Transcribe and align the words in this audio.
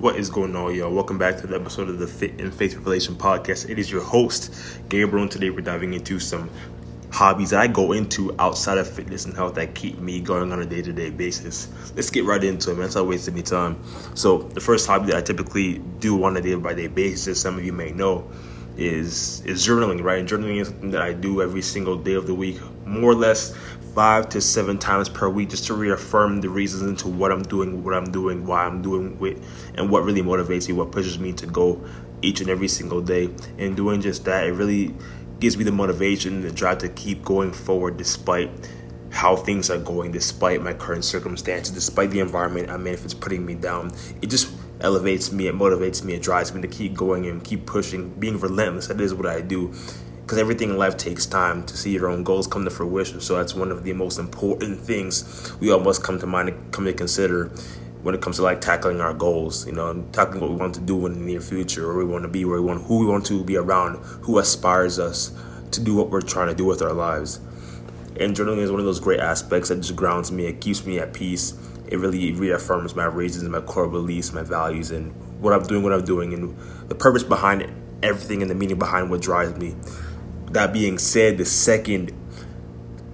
going 0.00 0.56
on, 0.56 0.74
y'all? 0.74 0.92
Welcome 0.92 1.18
back 1.18 1.36
to 1.42 1.46
the 1.46 1.56
episode 1.56 1.90
of 1.90 1.98
the 1.98 2.06
Fit 2.06 2.40
and 2.40 2.54
Faith 2.54 2.74
Revelation 2.74 3.16
podcast. 3.16 3.68
It 3.68 3.78
is 3.78 3.90
your 3.90 4.00
host, 4.00 4.52
Gabriel, 4.88 5.24
and 5.24 5.30
today 5.30 5.50
we're 5.50 5.60
diving 5.60 5.92
into 5.92 6.18
some 6.18 6.48
hobbies 7.12 7.50
that 7.50 7.60
I 7.60 7.66
go 7.66 7.92
into 7.92 8.34
outside 8.38 8.78
of 8.78 8.88
fitness 8.88 9.26
and 9.26 9.34
health 9.34 9.56
that 9.56 9.74
keep 9.74 9.98
me 9.98 10.20
going 10.20 10.52
on 10.52 10.62
a 10.62 10.64
day 10.64 10.80
to 10.80 10.92
day 10.94 11.10
basis. 11.10 11.68
Let's 11.94 12.08
get 12.08 12.24
right 12.24 12.42
into 12.42 12.70
it, 12.70 12.74
man. 12.74 12.84
Let's 12.84 12.94
not 12.94 13.08
waste 13.08 13.28
any 13.28 13.42
time. 13.42 13.78
So, 14.14 14.38
the 14.38 14.60
first 14.60 14.86
hobby 14.86 15.08
that 15.08 15.16
I 15.16 15.20
typically 15.20 15.78
do 15.98 16.24
on 16.24 16.34
a 16.34 16.40
day 16.40 16.54
by 16.54 16.72
day 16.72 16.86
basis, 16.86 17.38
some 17.38 17.58
of 17.58 17.64
you 17.64 17.74
may 17.74 17.92
know, 17.92 18.26
is 18.78 19.42
is 19.44 19.66
journaling, 19.66 20.02
right? 20.02 20.18
And 20.18 20.26
journaling 20.26 20.62
is 20.62 20.68
something 20.68 20.92
that 20.92 21.02
I 21.02 21.12
do 21.12 21.42
every 21.42 21.62
single 21.62 21.96
day 21.96 22.14
of 22.14 22.26
the 22.26 22.34
week, 22.34 22.58
more 22.86 23.10
or 23.10 23.14
less 23.14 23.54
five 23.94 24.28
to 24.30 24.40
seven 24.40 24.78
times 24.78 25.08
per 25.08 25.28
week 25.28 25.50
just 25.50 25.66
to 25.66 25.74
reaffirm 25.74 26.40
the 26.40 26.48
reasons 26.48 26.82
into 26.82 27.08
what 27.08 27.32
I'm 27.32 27.42
doing, 27.42 27.82
what 27.82 27.94
I'm 27.94 28.10
doing, 28.10 28.46
why 28.46 28.64
I'm 28.64 28.82
doing 28.82 29.18
it, 29.24 29.38
and 29.74 29.90
what 29.90 30.04
really 30.04 30.22
motivates 30.22 30.68
me, 30.68 30.74
what 30.74 30.92
pushes 30.92 31.18
me 31.18 31.32
to 31.34 31.46
go 31.46 31.84
each 32.22 32.40
and 32.40 32.50
every 32.50 32.68
single 32.68 33.00
day. 33.00 33.30
And 33.58 33.76
doing 33.76 34.00
just 34.00 34.24
that, 34.24 34.46
it 34.46 34.52
really 34.52 34.94
gives 35.40 35.56
me 35.56 35.64
the 35.64 35.72
motivation, 35.72 36.42
the 36.42 36.52
drive 36.52 36.78
to 36.78 36.88
keep 36.88 37.24
going 37.24 37.52
forward 37.52 37.96
despite 37.96 38.50
how 39.10 39.34
things 39.34 39.70
are 39.70 39.78
going, 39.78 40.12
despite 40.12 40.62
my 40.62 40.72
current 40.72 41.04
circumstances, 41.04 41.74
despite 41.74 42.10
the 42.10 42.20
environment 42.20 42.70
I'm 42.70 42.86
in, 42.86 42.94
if 42.94 43.04
it's 43.04 43.14
putting 43.14 43.44
me 43.44 43.54
down. 43.54 43.92
It 44.22 44.28
just 44.28 44.52
elevates 44.80 45.32
me, 45.32 45.48
it 45.48 45.54
motivates 45.54 46.04
me, 46.04 46.14
it 46.14 46.22
drives 46.22 46.54
me 46.54 46.62
to 46.62 46.68
keep 46.68 46.94
going 46.94 47.26
and 47.26 47.42
keep 47.42 47.66
pushing, 47.66 48.10
being 48.10 48.38
relentless. 48.38 48.86
That 48.86 49.00
is 49.00 49.12
what 49.12 49.26
I 49.26 49.40
do 49.40 49.74
because 50.30 50.38
everything 50.38 50.70
in 50.70 50.78
life 50.78 50.96
takes 50.96 51.26
time 51.26 51.64
to 51.64 51.76
see 51.76 51.90
your 51.90 52.08
own 52.08 52.22
goals 52.22 52.46
come 52.46 52.62
to 52.62 52.70
fruition. 52.70 53.20
So 53.20 53.34
that's 53.34 53.52
one 53.52 53.72
of 53.72 53.82
the 53.82 53.92
most 53.94 54.16
important 54.16 54.78
things 54.78 55.52
we 55.58 55.72
all 55.72 55.80
must 55.80 56.04
come 56.04 56.20
to 56.20 56.26
mind, 56.28 56.54
come 56.70 56.84
to 56.84 56.92
consider 56.92 57.46
when 58.04 58.14
it 58.14 58.20
comes 58.20 58.36
to 58.36 58.42
like 58.42 58.60
tackling 58.60 59.00
our 59.00 59.12
goals. 59.12 59.66
You 59.66 59.72
know, 59.72 60.04
tackling 60.12 60.40
what 60.40 60.50
we 60.50 60.54
want 60.54 60.76
to 60.76 60.80
do 60.80 61.04
in 61.06 61.14
the 61.14 61.18
near 61.18 61.40
future, 61.40 61.90
or 61.90 61.98
we 61.98 62.04
want 62.04 62.22
to 62.22 62.28
be, 62.28 62.44
where 62.44 62.62
we 62.62 62.68
want, 62.68 62.84
who 62.84 63.00
we 63.00 63.06
want 63.06 63.26
to 63.26 63.42
be 63.42 63.56
around, 63.56 63.96
who 64.22 64.38
aspires 64.38 65.00
us 65.00 65.32
to 65.72 65.80
do 65.80 65.96
what 65.96 66.10
we're 66.10 66.20
trying 66.20 66.46
to 66.46 66.54
do 66.54 66.64
with 66.64 66.80
our 66.80 66.92
lives. 66.92 67.40
And 68.20 68.36
journaling 68.36 68.58
is 68.58 68.70
one 68.70 68.78
of 68.78 68.86
those 68.86 69.00
great 69.00 69.18
aspects 69.18 69.70
that 69.70 69.80
just 69.80 69.96
grounds 69.96 70.30
me. 70.30 70.46
It 70.46 70.60
keeps 70.60 70.86
me 70.86 71.00
at 71.00 71.12
peace. 71.12 71.54
It 71.88 71.98
really 71.98 72.30
reaffirms 72.30 72.94
my 72.94 73.06
reasons, 73.06 73.48
my 73.48 73.62
core 73.62 73.88
beliefs, 73.88 74.32
my 74.32 74.44
values, 74.44 74.92
and 74.92 75.12
what 75.42 75.52
I'm 75.52 75.64
doing, 75.64 75.82
what 75.82 75.92
I'm 75.92 76.04
doing, 76.04 76.32
and 76.32 76.56
the 76.88 76.94
purpose 76.94 77.24
behind 77.24 77.62
it, 77.62 77.70
everything, 78.00 78.42
and 78.42 78.50
the 78.50 78.54
meaning 78.54 78.78
behind 78.78 79.10
what 79.10 79.22
drives 79.22 79.58
me 79.58 79.74
that 80.50 80.72
being 80.72 80.98
said, 80.98 81.38
the 81.38 81.44
second 81.44 82.12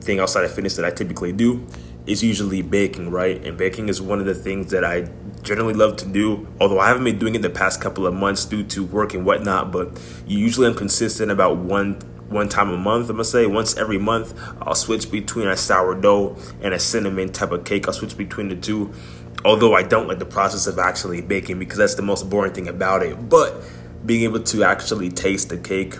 thing 0.00 0.20
outside 0.20 0.44
of 0.44 0.52
fitness 0.52 0.76
that 0.76 0.84
I 0.84 0.90
typically 0.90 1.32
do 1.32 1.66
is 2.06 2.22
usually 2.22 2.62
baking, 2.62 3.10
right? 3.10 3.44
And 3.46 3.56
baking 3.56 3.88
is 3.88 4.02
one 4.02 4.18
of 4.18 4.26
the 4.26 4.34
things 4.34 4.70
that 4.72 4.84
I 4.84 5.08
generally 5.42 5.74
love 5.74 5.96
to 5.98 6.06
do, 6.06 6.48
although 6.60 6.80
I 6.80 6.88
haven't 6.88 7.04
been 7.04 7.18
doing 7.18 7.34
it 7.34 7.42
the 7.42 7.50
past 7.50 7.80
couple 7.80 8.06
of 8.06 8.14
months 8.14 8.44
due 8.44 8.64
to 8.64 8.84
work 8.84 9.14
and 9.14 9.24
whatnot, 9.24 9.70
but 9.70 10.00
usually 10.26 10.66
I'm 10.66 10.74
consistent 10.74 11.30
about 11.30 11.58
one 11.58 12.00
one 12.28 12.48
time 12.48 12.70
a 12.70 12.78
month, 12.78 13.10
I'm 13.10 13.16
gonna 13.16 13.24
say 13.24 13.46
once 13.46 13.76
every 13.76 13.98
month. 13.98 14.32
I'll 14.62 14.74
switch 14.74 15.10
between 15.10 15.48
a 15.48 15.56
sourdough 15.56 16.36
and 16.62 16.72
a 16.72 16.78
cinnamon 16.78 17.30
type 17.30 17.52
of 17.52 17.64
cake. 17.64 17.86
I'll 17.86 17.92
switch 17.92 18.16
between 18.16 18.48
the 18.48 18.56
two. 18.56 18.90
Although 19.44 19.74
I 19.74 19.82
don't 19.82 20.08
like 20.08 20.18
the 20.18 20.24
process 20.24 20.66
of 20.66 20.78
actually 20.78 21.20
baking 21.20 21.58
because 21.58 21.76
that's 21.76 21.94
the 21.94 22.02
most 22.02 22.30
boring 22.30 22.54
thing 22.54 22.68
about 22.68 23.02
it. 23.02 23.28
But 23.28 23.62
being 24.06 24.22
able 24.22 24.40
to 24.40 24.64
actually 24.64 25.10
taste 25.10 25.50
the 25.50 25.58
cake 25.58 25.96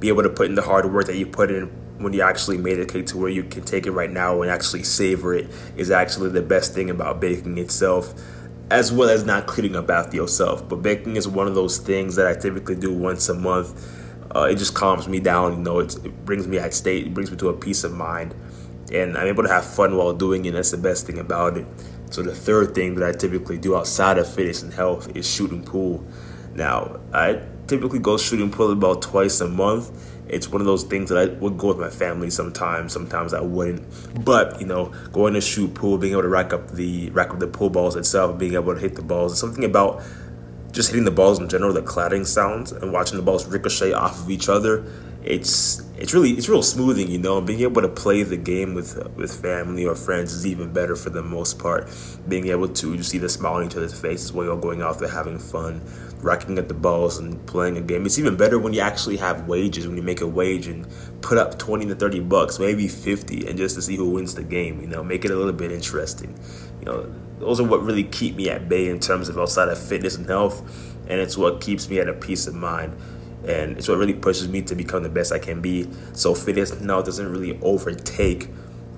be 0.00 0.08
able 0.08 0.22
to 0.22 0.30
put 0.30 0.46
in 0.46 0.54
the 0.54 0.62
hard 0.62 0.92
work 0.92 1.06
that 1.06 1.16
you 1.16 1.26
put 1.26 1.50
in 1.50 1.66
when 1.98 2.12
you 2.14 2.22
actually 2.22 2.56
made 2.56 2.80
a 2.80 2.86
cake 2.86 3.06
to 3.06 3.18
where 3.18 3.28
you 3.28 3.44
can 3.44 3.62
take 3.62 3.86
it 3.86 3.90
right 3.90 4.10
now 4.10 4.40
and 4.40 4.50
actually 4.50 4.82
savor 4.82 5.34
it 5.34 5.48
is 5.76 5.90
actually 5.90 6.30
the 6.30 6.42
best 6.42 6.74
thing 6.74 6.88
about 6.88 7.20
baking 7.20 7.58
itself 7.58 8.14
as 8.70 8.92
well 8.92 9.10
as 9.10 9.24
not 9.24 9.46
cleaning 9.46 9.76
up 9.76 9.90
after 9.90 10.16
yourself. 10.16 10.66
But 10.68 10.76
baking 10.76 11.16
is 11.16 11.26
one 11.26 11.48
of 11.48 11.54
those 11.54 11.78
things 11.78 12.16
that 12.16 12.26
i 12.26 12.34
typically 12.34 12.76
do 12.76 12.92
once 12.92 13.28
a 13.28 13.34
month. 13.34 13.96
Uh, 14.34 14.44
it 14.44 14.56
just 14.56 14.74
calms 14.74 15.08
me 15.08 15.18
down 15.18 15.56
you 15.56 15.58
know 15.58 15.80
it 15.80 16.24
brings 16.24 16.46
me 16.46 16.56
at 16.56 16.72
state 16.72 17.08
it 17.08 17.12
brings 17.12 17.32
me 17.32 17.36
to 17.38 17.48
a 17.48 17.52
peace 17.52 17.84
of 17.84 17.92
mind. 17.92 18.34
And 18.92 19.16
i'm 19.16 19.26
able 19.26 19.42
to 19.42 19.48
have 19.48 19.64
fun 19.64 19.96
while 19.96 20.12
doing 20.12 20.44
it 20.44 20.52
that's 20.52 20.70
the 20.70 20.78
best 20.78 21.06
thing 21.06 21.18
about 21.18 21.56
it. 21.56 21.66
So 22.10 22.22
the 22.22 22.34
third 22.34 22.74
thing 22.74 22.94
that 22.94 23.08
i 23.08 23.12
typically 23.12 23.58
do 23.58 23.76
outside 23.76 24.18
of 24.18 24.32
fitness 24.32 24.62
and 24.62 24.72
health 24.72 25.14
is 25.16 25.28
shooting 25.28 25.64
pool. 25.64 26.06
Now 26.54 27.00
i 27.12 27.42
typically 27.70 28.00
go 28.00 28.18
shooting 28.18 28.50
pool 28.50 28.72
about 28.72 29.00
twice 29.00 29.40
a 29.40 29.48
month. 29.48 29.90
It's 30.28 30.48
one 30.48 30.60
of 30.60 30.66
those 30.66 30.84
things 30.84 31.08
that 31.08 31.18
I 31.18 31.32
would 31.34 31.56
go 31.56 31.68
with 31.68 31.78
my 31.78 31.88
family 31.88 32.30
sometimes. 32.30 32.92
Sometimes 32.92 33.32
I 33.32 33.40
wouldn't. 33.40 33.84
But 34.24 34.60
you 34.60 34.66
know, 34.66 34.92
going 35.12 35.34
to 35.34 35.40
shoot 35.40 35.72
pool, 35.74 35.96
being 35.96 36.12
able 36.12 36.22
to 36.22 36.28
rack 36.28 36.52
up 36.52 36.72
the 36.72 37.10
rack 37.10 37.30
up 37.30 37.38
the 37.38 37.46
pool 37.46 37.70
balls 37.70 37.96
itself, 37.96 38.38
being 38.38 38.54
able 38.54 38.74
to 38.74 38.80
hit 38.80 38.96
the 38.96 39.02
balls, 39.02 39.38
something 39.38 39.64
about 39.64 40.02
just 40.72 40.90
hitting 40.90 41.04
the 41.04 41.10
balls 41.10 41.38
in 41.38 41.48
general, 41.48 41.72
the 41.72 41.82
clattering 41.82 42.24
sounds, 42.24 42.72
and 42.72 42.92
watching 42.92 43.16
the 43.16 43.22
balls 43.22 43.46
ricochet 43.46 43.92
off 43.92 44.20
of 44.20 44.30
each 44.30 44.48
other. 44.48 44.84
It's 45.22 45.82
it's 45.98 46.14
really 46.14 46.30
it's 46.30 46.48
real 46.48 46.62
smoothing, 46.62 47.10
you 47.10 47.18
know. 47.18 47.40
Being 47.42 47.60
able 47.60 47.82
to 47.82 47.88
play 47.88 48.22
the 48.22 48.38
game 48.38 48.74
with 48.74 48.96
with 49.16 49.38
family 49.42 49.84
or 49.84 49.94
friends 49.94 50.32
is 50.32 50.46
even 50.46 50.72
better 50.72 50.96
for 50.96 51.10
the 51.10 51.22
most 51.22 51.58
part. 51.58 51.90
Being 52.26 52.48
able 52.48 52.68
to 52.68 52.96
just 52.96 53.10
see 53.10 53.18
the 53.18 53.28
smile 53.28 53.54
on 53.54 53.66
each 53.66 53.76
other's 53.76 53.98
faces 53.98 54.32
while 54.32 54.46
you're 54.46 54.56
going 54.56 54.80
out 54.80 54.98
there 54.98 55.10
having 55.10 55.38
fun 55.38 55.82
racking 56.22 56.58
at 56.58 56.68
the 56.68 56.74
balls 56.74 57.18
and 57.18 57.44
playing 57.46 57.76
a 57.76 57.80
game. 57.80 58.06
It's 58.06 58.18
even 58.18 58.36
better 58.36 58.58
when 58.58 58.72
you 58.72 58.80
actually 58.80 59.16
have 59.18 59.46
wages, 59.46 59.86
when 59.86 59.96
you 59.96 60.02
make 60.02 60.20
a 60.20 60.26
wage 60.26 60.66
and 60.66 60.86
put 61.22 61.38
up 61.38 61.58
20 61.58 61.86
to 61.86 61.94
30 61.94 62.20
bucks, 62.20 62.58
maybe 62.58 62.88
50, 62.88 63.46
and 63.48 63.56
just 63.56 63.74
to 63.76 63.82
see 63.82 63.96
who 63.96 64.10
wins 64.10 64.34
the 64.34 64.44
game, 64.44 64.80
you 64.80 64.86
know, 64.86 65.02
make 65.02 65.24
it 65.24 65.30
a 65.30 65.36
little 65.36 65.52
bit 65.52 65.72
interesting. 65.72 66.38
You 66.80 66.86
know, 66.86 67.14
those 67.40 67.58
are 67.60 67.64
what 67.64 67.82
really 67.82 68.04
keep 68.04 68.36
me 68.36 68.48
at 68.48 68.68
bay 68.68 68.88
in 68.88 69.00
terms 69.00 69.28
of 69.28 69.38
outside 69.38 69.68
of 69.68 69.78
fitness 69.78 70.16
and 70.16 70.26
health, 70.26 70.62
and 71.08 71.20
it's 71.20 71.36
what 71.36 71.60
keeps 71.60 71.88
me 71.88 71.98
at 71.98 72.08
a 72.08 72.12
peace 72.12 72.46
of 72.46 72.54
mind. 72.54 72.96
And 73.46 73.78
it's 73.78 73.88
what 73.88 73.96
really 73.96 74.14
pushes 74.14 74.48
me 74.48 74.60
to 74.62 74.74
become 74.74 75.02
the 75.02 75.08
best 75.08 75.32
I 75.32 75.38
can 75.38 75.62
be. 75.62 75.88
So 76.12 76.34
fitness 76.34 76.78
now 76.78 77.00
doesn't 77.00 77.26
really 77.26 77.58
overtake 77.62 78.48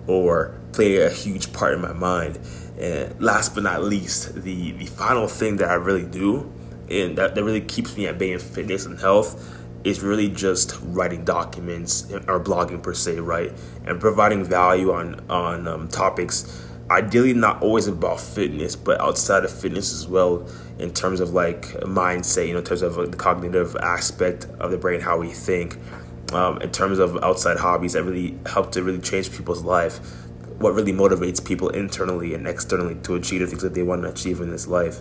or 0.08 0.58
play 0.72 0.96
a 0.96 1.10
huge 1.10 1.52
part 1.52 1.74
in 1.74 1.80
my 1.80 1.92
mind. 1.92 2.40
And 2.78 3.20
last 3.20 3.54
but 3.54 3.62
not 3.62 3.84
least, 3.84 4.34
the, 4.34 4.72
the 4.72 4.86
final 4.86 5.28
thing 5.28 5.58
that 5.58 5.70
I 5.70 5.74
really 5.74 6.04
do 6.04 6.52
and 6.90 7.16
that, 7.18 7.34
that 7.34 7.44
really 7.44 7.60
keeps 7.60 7.96
me 7.96 8.06
at 8.06 8.18
bay 8.18 8.32
in 8.32 8.38
fitness 8.38 8.84
and 8.84 8.98
health 8.98 9.58
is 9.84 10.02
really 10.02 10.28
just 10.28 10.78
writing 10.84 11.24
documents 11.24 12.10
or 12.12 12.38
blogging 12.38 12.82
per 12.82 12.94
se, 12.94 13.18
right? 13.20 13.52
And 13.84 14.00
providing 14.00 14.44
value 14.44 14.92
on 14.92 15.20
on 15.28 15.66
um, 15.66 15.88
topics. 15.88 16.66
Ideally, 16.92 17.32
not 17.32 17.62
always 17.62 17.86
about 17.86 18.20
fitness, 18.20 18.76
but 18.76 19.00
outside 19.00 19.44
of 19.44 19.50
fitness 19.50 19.94
as 19.94 20.06
well, 20.06 20.46
in 20.78 20.92
terms 20.92 21.20
of 21.20 21.32
like 21.32 21.62
mindset, 21.84 22.46
you 22.46 22.52
know, 22.52 22.58
in 22.58 22.64
terms 22.66 22.82
of 22.82 22.96
the 22.96 23.16
cognitive 23.16 23.74
aspect 23.76 24.44
of 24.60 24.70
the 24.70 24.76
brain, 24.76 25.00
how 25.00 25.16
we 25.16 25.28
think, 25.28 25.78
um, 26.34 26.60
in 26.60 26.70
terms 26.70 26.98
of 26.98 27.16
outside 27.24 27.56
hobbies 27.56 27.94
that 27.94 28.04
really 28.04 28.38
help 28.44 28.72
to 28.72 28.82
really 28.82 29.00
change 29.00 29.32
people's 29.32 29.62
life. 29.62 30.00
What 30.58 30.74
really 30.74 30.92
motivates 30.92 31.42
people 31.42 31.70
internally 31.70 32.34
and 32.34 32.46
externally 32.46 32.96
to 33.04 33.14
achieve 33.14 33.40
the 33.40 33.46
things 33.46 33.62
that 33.62 33.72
they 33.72 33.82
want 33.82 34.02
to 34.02 34.10
achieve 34.10 34.42
in 34.42 34.50
this 34.50 34.66
life 34.66 35.00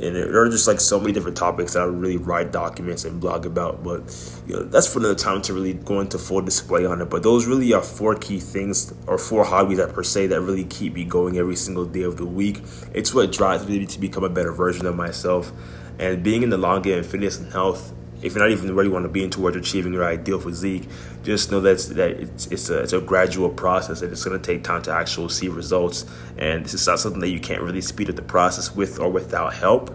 and 0.00 0.16
there 0.16 0.42
are 0.42 0.48
just 0.48 0.66
like 0.66 0.80
so 0.80 0.98
many 0.98 1.12
different 1.12 1.36
topics 1.36 1.74
that 1.74 1.80
I 1.80 1.84
really 1.84 2.16
write 2.16 2.50
documents 2.50 3.04
and 3.04 3.20
blog 3.20 3.46
about. 3.46 3.84
But 3.84 4.02
you 4.46 4.54
know, 4.54 4.62
that's 4.64 4.92
for 4.92 4.98
another 4.98 5.14
time 5.14 5.40
to 5.42 5.52
really 5.52 5.74
go 5.74 6.00
into 6.00 6.18
full 6.18 6.40
display 6.40 6.84
on 6.84 7.00
it. 7.00 7.10
But 7.10 7.22
those 7.22 7.46
really 7.46 7.72
are 7.72 7.82
four 7.82 8.16
key 8.16 8.40
things 8.40 8.92
or 9.06 9.18
four 9.18 9.44
hobbies 9.44 9.78
that 9.78 9.92
per 9.92 10.02
se 10.02 10.28
that 10.28 10.40
really 10.40 10.64
keep 10.64 10.94
me 10.94 11.04
going 11.04 11.38
every 11.38 11.56
single 11.56 11.84
day 11.84 12.02
of 12.02 12.16
the 12.16 12.26
week. 12.26 12.60
It's 12.92 13.14
what 13.14 13.30
drives 13.32 13.68
me 13.68 13.86
to 13.86 14.00
become 14.00 14.24
a 14.24 14.28
better 14.28 14.52
version 14.52 14.86
of 14.86 14.96
myself. 14.96 15.52
And 15.98 16.24
being 16.24 16.42
in 16.42 16.50
the 16.50 16.58
long 16.58 16.82
game, 16.82 17.02
fitness 17.04 17.38
and 17.38 17.52
health 17.52 17.92
if 18.24 18.34
you're 18.34 18.42
not 18.42 18.50
even 18.50 18.74
where 18.74 18.84
you 18.84 18.90
want 18.90 19.04
to 19.04 19.10
be 19.10 19.22
in 19.22 19.30
towards 19.30 19.56
achieving 19.56 19.92
your 19.92 20.04
ideal 20.04 20.40
physique, 20.40 20.88
just 21.22 21.50
know 21.50 21.60
that's 21.60 21.86
that 21.86 22.10
it's 22.12 22.46
it's 22.46 22.70
a, 22.70 22.80
it's 22.80 22.92
a 22.92 23.00
gradual 23.00 23.50
process 23.50 24.00
and 24.02 24.10
it's 24.10 24.24
going 24.24 24.40
to 24.40 24.44
take 24.44 24.64
time 24.64 24.82
to 24.82 24.92
actually 24.92 25.28
see 25.28 25.48
results. 25.48 26.06
And 26.38 26.64
this 26.64 26.74
is 26.74 26.86
not 26.86 27.00
something 27.00 27.20
that 27.20 27.28
you 27.28 27.40
can't 27.40 27.62
really 27.62 27.82
speed 27.82 28.08
up 28.08 28.16
the 28.16 28.22
process 28.22 28.74
with 28.74 28.98
or 28.98 29.10
without 29.10 29.54
help. 29.54 29.90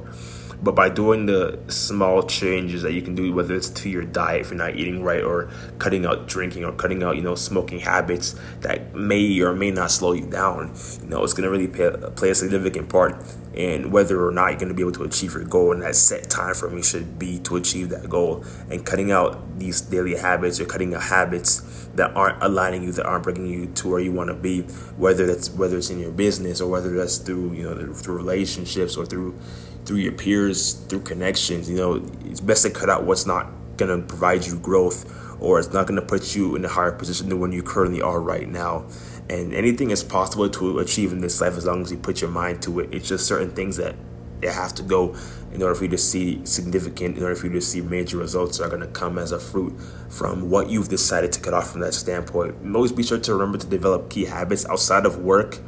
But 0.62 0.76
by 0.76 0.90
doing 0.90 1.26
the 1.26 1.60
small 1.68 2.24
changes 2.24 2.82
that 2.82 2.92
you 2.92 3.02
can 3.02 3.16
do, 3.16 3.32
whether 3.34 3.56
it's 3.56 3.70
to 3.70 3.90
your 3.90 4.04
diet 4.04 4.42
if 4.42 4.50
you're 4.50 4.58
not 4.58 4.76
eating 4.76 5.04
right, 5.04 5.24
or 5.24 5.50
cutting 5.78 6.06
out 6.06 6.28
drinking, 6.28 6.66
or 6.66 6.74
cutting 6.74 7.02
out 7.02 7.16
you 7.16 7.22
know 7.22 7.36
smoking 7.36 7.80
habits 7.80 8.36
that 8.62 8.94
may 8.94 9.40
or 9.40 9.54
may 9.54 9.72
not 9.72 9.92
slow 9.92 10.12
you 10.12 10.26
down, 10.26 10.74
you 11.02 11.10
know 11.10 11.24
it's 11.24 11.34
gonna 11.34 11.50
really 11.50 11.68
play, 11.68 11.90
play 12.16 12.30
a 12.32 12.36
significant 12.36 12.90
part 12.90 13.16
in 13.54 13.92
whether 13.92 14.26
or 14.26 14.32
not 14.32 14.52
you're 14.52 14.60
gonna 14.60 14.74
be 14.74 14.82
able 14.82 14.92
to 14.92 15.04
achieve 15.04 15.34
your 15.34 15.46
goal. 15.46 15.72
And 15.72 15.82
that 15.82 15.96
set 15.96 16.30
time 16.30 16.54
frame 16.54 16.76
me 16.76 16.84
should 16.84 17.18
be 17.18 17.40
to 17.40 17.56
achieve 17.56 17.90
that 17.90 18.10
goal. 18.10 18.44
And 18.70 18.86
cutting 18.86 19.12
out 19.12 19.60
these 19.60 19.82
daily 19.82 20.16
habits 20.16 20.60
or 20.60 20.66
cutting 20.66 20.94
out 20.94 21.04
habits 21.04 21.88
that 21.96 22.16
aren't 22.16 22.42
aligning 22.44 22.84
you, 22.84 22.92
that 22.94 23.06
aren't 23.06 23.24
bringing 23.24 23.48
you 23.48 23.68
to 23.68 23.90
where 23.90 24.00
you 24.00 24.12
want 24.12 24.30
to 24.30 24.34
be, 24.34 24.62
whether 24.98 25.26
that's 25.26 25.50
whether 25.50 25.78
it's 25.78 25.90
in 25.90 26.00
your 26.00 26.12
business 26.12 26.62
or 26.62 26.70
whether 26.70 26.94
that's 26.96 27.18
through 27.18 27.54
you 27.54 27.64
know 27.64 27.94
through 27.94 28.18
relationships 28.18 28.98
or 28.98 29.06
through 29.06 29.38
through 29.86 29.98
your 29.98 30.12
peers, 30.12 30.49
through 30.54 31.02
connections. 31.02 31.70
You 31.70 31.78
know, 31.78 32.06
it's 32.26 32.40
best 32.40 32.64
to 32.64 32.70
cut 32.70 32.90
out 32.90 33.04
what's 33.04 33.26
not 33.26 33.48
going 33.78 34.00
to 34.00 34.06
provide 34.06 34.46
you 34.46 34.60
growth 34.60 35.16
or 35.40 35.60
it's 35.60 35.72
not 35.72 35.88
going 35.88 36.00
to 36.00 36.06
put 36.06 36.36
you 36.36 36.56
in 36.56 36.66
a 36.66 36.68
higher 36.68 36.92
position 36.92 37.30
than 37.30 37.40
when 37.40 37.52
you 37.52 37.64
currently 37.64 38.02
are 38.02 38.20
right 38.20 38.48
now. 38.48 38.86
And 39.30 39.54
anything 39.54 39.92
is 39.92 40.04
possible 40.04 40.50
to 40.50 40.80
achieve 40.80 41.12
in 41.12 41.22
this 41.22 41.40
life 41.40 41.56
as 41.56 41.66
long 41.66 41.82
as 41.82 41.92
you 41.92 41.98
put 41.98 42.20
your 42.22 42.30
mind 42.30 42.62
to 42.64 42.80
it. 42.80 42.94
It's 42.94 43.08
just 43.08 43.26
certain 43.26 43.52
things 43.52 43.78
that 43.78 43.96
have 44.44 44.74
to 44.76 44.84
go 44.84 45.16
in 45.52 45.62
order 45.62 45.76
for 45.76 45.84
you 45.86 45.90
to 45.90 45.98
see 45.98 46.44
significant, 46.46 47.18
in 47.18 47.24
order 47.24 47.36
for 47.36 47.48
you 47.48 47.54
to 47.54 47.62
see 47.62 47.82
major 47.82 48.18
results 48.18 48.58
that 48.58 48.66
are 48.66 48.70
going 48.70 48.82
to 48.82 48.88
come 48.88 49.18
as 49.18 49.32
a 49.32 49.40
fruit 49.40 49.80
from 50.10 50.50
what 50.50 50.70
you've 50.70 50.90
decided 50.90 51.32
to 51.32 51.40
cut 51.40 51.54
off 51.54 51.72
from 51.72 51.82
that 51.82 51.94
standpoint. 51.94 52.56
And 52.58 52.76
always 52.76 52.92
be 52.92 53.04
sure 53.04 53.20
to 53.20 53.34
remember 53.34 53.58
to 53.58 53.68
develop 53.68 54.10
key 54.10 54.26
habits 54.26 54.66
outside 54.66 55.06
of 55.06 55.20
work 55.20 55.60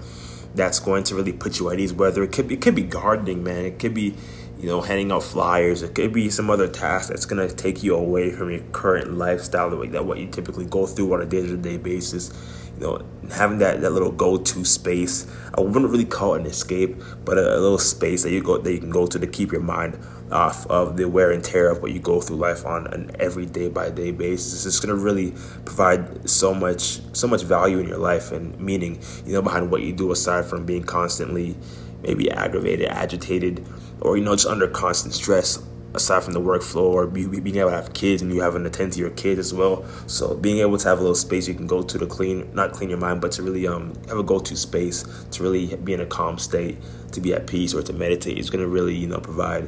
that's 0.54 0.80
going 0.80 1.04
to 1.06 1.16
really 1.16 1.34
put 1.34 1.60
you 1.60 1.70
at 1.70 1.80
ease. 1.80 1.94
Whether 1.94 2.24
it 2.24 2.32
could 2.32 2.48
be, 2.48 2.56
it 2.56 2.62
could 2.62 2.76
be 2.76 2.84
gardening, 2.84 3.44
man. 3.44 3.66
It 3.66 3.80
could 3.80 3.94
be, 3.94 4.16
you 4.62 4.68
know, 4.68 4.80
handing 4.80 5.12
out 5.12 5.24
flyers. 5.24 5.82
It 5.82 5.96
could 5.96 6.14
be 6.14 6.30
some 6.30 6.52
other 6.52 6.68
task 6.68 7.10
that's 7.10 7.26
to 7.26 7.50
take 7.50 7.82
you 7.82 7.96
away 7.96 8.32
from 8.32 8.52
your 8.52 8.62
current 8.72 9.18
lifestyle, 9.18 9.72
the 9.72 9.78
way 9.78 9.88
that 9.88 10.06
what 10.06 10.20
you 10.20 10.28
typically 10.28 10.66
go 10.66 10.86
through 10.86 11.14
on 11.16 11.22
a 11.22 11.26
day 11.26 11.42
to 11.42 11.58
day 11.58 11.78
basis. 11.78 12.32
You 12.80 12.88
know, 12.88 13.06
having 13.32 13.58
that, 13.60 13.82
that 13.82 13.92
little 13.92 14.12
go 14.12 14.38
to 14.38 14.66
space. 14.66 15.26
I 15.56 15.62
wouldn't 15.62 15.90
really 15.90 16.06
call 16.06 16.36
it 16.36 16.42
an 16.42 16.46
escape, 16.46 16.96
but 17.26 17.38
a, 17.38 17.58
a 17.58 17.60
little 17.60 17.80
space 17.80 18.22
that 18.24 18.32
you 18.32 18.44
go 18.44 18.60
that 18.60 18.72
you 18.72 18.80
can 18.80 18.92
go 18.92 19.08
to 19.08 19.18
to 19.18 19.28
keep 19.28 19.52
your 19.52 19.62
mind 19.62 19.98
off 20.32 20.66
of 20.68 20.96
the 20.96 21.10
wear 21.10 21.32
and 21.32 21.44
tear 21.44 21.70
of 21.70 21.82
what 21.82 21.92
you 21.92 22.00
go 22.00 22.22
through 22.22 22.38
life 22.38 22.66
on 22.66 22.88
an 22.88 23.12
every 23.20 23.46
day 23.46 23.68
by 23.68 23.90
day 23.90 24.12
basis. 24.12 24.66
It's 24.66 24.80
to 24.80 24.96
really 24.96 25.32
provide 25.66 26.30
so 26.30 26.54
much 26.54 27.02
so 27.16 27.28
much 27.28 27.44
value 27.44 27.80
in 27.80 27.88
your 27.88 27.98
life 27.98 28.32
and 28.32 28.58
meaning, 28.60 29.02
you 29.26 29.34
know, 29.34 29.42
behind 29.42 29.72
what 29.72 29.82
you 29.82 29.92
do 29.92 30.12
aside 30.12 30.46
from 30.46 30.66
being 30.66 30.84
constantly 30.84 31.58
maybe 32.04 32.30
aggravated, 32.32 32.88
agitated, 32.88 33.66
or 34.02 34.18
you 34.18 34.24
know, 34.24 34.36
just 34.36 34.48
under 34.48 34.68
constant 34.68 35.14
stress 35.14 35.62
aside 35.94 36.24
from 36.24 36.34
the 36.34 36.40
workflow 36.40 36.84
or 36.84 37.08
being 37.08 37.56
able 37.58 37.70
to 37.70 37.76
have 37.76 37.94
kids 37.94 38.22
and 38.22 38.34
you 38.34 38.42
having 38.42 38.64
to 38.64 38.70
attend 38.70 38.94
to 38.94 39.00
your 39.00 39.10
kids 39.12 39.40
as 39.40 39.54
well. 39.54 39.86
So 40.08 40.36
being 40.36 40.60
able 40.60 40.78
to 40.78 40.88
have 40.88 41.00
a 41.00 41.02
little 41.02 41.16
space 41.16 41.48
you 41.48 41.54
can 41.54 41.68
go 41.68 41.82
to 41.82 42.00
to 42.00 42.06
clean, 42.06 42.50
not 42.54 42.72
clean 42.72 42.90
your 42.90 43.00
mind, 43.00 43.22
but 43.22 43.34
to 43.34 43.44
really 43.44 43.68
um, 43.68 43.94
have 44.08 44.18
a 44.18 44.24
go-to 44.24 44.56
space 44.56 45.04
to 45.32 45.44
really 45.44 45.76
be 45.78 45.94
in 45.94 46.00
a 46.00 46.06
calm 46.06 46.38
state, 46.38 46.78
to 47.12 47.20
be 47.20 47.34
at 47.34 47.48
peace 47.48 47.74
or 47.74 47.82
to 47.84 47.94
meditate 47.94 48.38
is 48.38 48.50
going 48.50 48.64
to 48.64 48.70
really, 48.70 48.96
you 48.96 49.08
know, 49.08 49.20
provide 49.20 49.68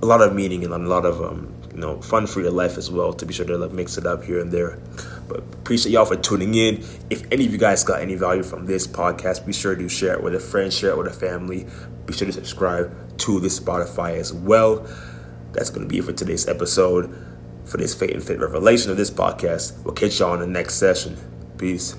a 0.00 0.06
lot 0.06 0.20
of 0.20 0.32
meaning 0.34 0.64
and 0.64 0.72
a 0.72 0.78
lot 0.78 1.04
of 1.04 1.20
um, 1.20 1.52
you 1.78 1.86
know 1.86 2.02
fun 2.02 2.26
for 2.26 2.40
your 2.40 2.50
life 2.50 2.76
as 2.76 2.90
well. 2.90 3.12
To 3.12 3.24
be 3.24 3.32
sure 3.32 3.46
to 3.46 3.56
like, 3.56 3.70
mix 3.70 3.96
it 3.98 4.04
up 4.04 4.24
here 4.24 4.40
and 4.40 4.50
there. 4.50 4.80
But 5.28 5.38
appreciate 5.38 5.92
y'all 5.92 6.04
for 6.04 6.16
tuning 6.16 6.54
in. 6.54 6.84
If 7.08 7.22
any 7.30 7.46
of 7.46 7.52
you 7.52 7.58
guys 7.58 7.84
got 7.84 8.00
any 8.00 8.16
value 8.16 8.42
from 8.42 8.66
this 8.66 8.86
podcast, 8.86 9.46
be 9.46 9.52
sure 9.52 9.76
to 9.76 9.88
share 9.88 10.14
it 10.14 10.22
with 10.22 10.34
a 10.34 10.40
friend, 10.40 10.72
share 10.72 10.90
it 10.90 10.98
with 10.98 11.06
a 11.06 11.12
family. 11.12 11.66
Be 12.06 12.12
sure 12.14 12.26
to 12.26 12.32
subscribe 12.32 13.18
to 13.18 13.38
the 13.38 13.48
Spotify 13.48 14.16
as 14.16 14.32
well. 14.32 14.86
That's 15.52 15.70
going 15.70 15.82
to 15.82 15.88
be 15.88 15.98
it 15.98 16.04
for 16.04 16.12
today's 16.12 16.48
episode. 16.48 17.14
For 17.64 17.76
this 17.76 17.94
Faith 17.94 18.12
and 18.12 18.24
Fit 18.24 18.40
revelation 18.40 18.90
of 18.90 18.96
this 18.96 19.10
podcast, 19.10 19.84
we'll 19.84 19.94
catch 19.94 20.18
y'all 20.18 20.34
in 20.34 20.40
the 20.40 20.46
next 20.46 20.74
session. 20.74 21.16
Peace. 21.58 21.94